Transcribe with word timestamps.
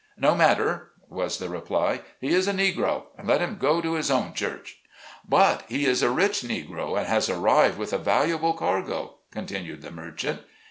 "No 0.27 0.33
matter," 0.33 0.93
was 1.09 1.37
the 1.37 1.47
reply, 1.47 2.01
"he 2.19 2.29
is 2.29 2.47
a 2.47 2.53
Negro, 2.53 3.03
and 3.19 3.27
let 3.27 3.39
him 3.39 3.57
go 3.59 3.81
to 3.81 3.93
his 3.93 4.09
own 4.09 4.33
church." 4.33 4.79
"But 5.29 5.61
he 5.69 5.85
is 5.85 6.01
a 6.01 6.09
rich 6.09 6.41
Negro, 6.41 6.97
and 6.97 7.05
has 7.05 7.29
arrived 7.29 7.77
with 7.77 7.93
a 7.93 7.99
valuable 7.99 8.53
cargo," 8.53 9.19
continued 9.29 9.83
the 9.83 9.91
merchant. 9.91 10.41